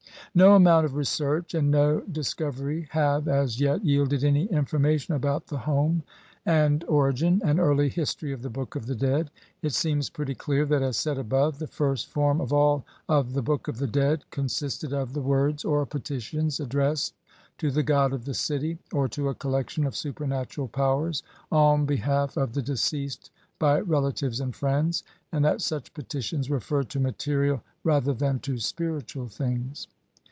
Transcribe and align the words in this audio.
No 0.33 0.55
amount 0.55 0.85
of 0.85 0.95
research 0.95 1.53
and 1.53 1.69
no 1.71 1.99
discovery 2.09 2.87
have, 2.91 3.27
as 3.27 3.59
yet, 3.59 3.83
yielded 3.83 4.23
any 4.23 4.45
information 4.45 5.13
about 5.13 5.47
the 5.47 5.57
home, 5.57 6.03
and 6.45 6.85
origin, 6.85 7.41
and 7.43 7.59
early 7.59 7.89
history 7.89 8.31
of 8.31 8.41
the 8.41 8.49
Book 8.49 8.77
of 8.77 8.85
the 8.85 8.95
Dead. 8.95 9.29
It 9.61 9.73
seems 9.73 10.09
pretty 10.09 10.33
clear 10.33 10.63
that, 10.67 10.81
as 10.81 10.95
said 10.95 11.17
above, 11.17 11.59
the 11.59 11.67
first 11.67 12.07
form 12.07 12.39
of 12.39 12.53
all 12.53 12.85
of 13.09 13.33
the 13.33 13.41
Book 13.41 13.67
of 13.67 13.77
the 13.77 13.87
Dead 13.87 14.23
consisted 14.31 14.93
of 14.93 15.11
the 15.11 15.19
words 15.19 15.65
or 15.65 15.85
petitions 15.85 16.61
addressed 16.61 17.13
to 17.57 17.69
the 17.69 17.83
"god 17.83 18.13
of 18.13 18.23
the 18.23 18.33
city", 18.33 18.77
or 18.93 19.09
to 19.09 19.27
a 19.27 19.35
collection 19.35 19.85
of 19.85 19.97
supernatural 19.97 20.69
powers, 20.69 21.23
on 21.51 21.85
behalf 21.85 22.37
of 22.37 22.53
the 22.53 22.61
deceased 22.61 23.31
by 23.59 23.81
relatives 23.81 24.39
and 24.39 24.55
friends, 24.55 25.03
and 25.33 25.43
that 25.43 25.59
such 25.59 25.93
petitions 25.93 26.49
referred 26.49 26.87
to 26.87 27.01
material 27.01 27.61
rather 27.83 28.13
than 28.13 28.39
to 28.39 28.53
spiri 28.53 29.01
tual 29.03 29.29
things. 29.29 29.87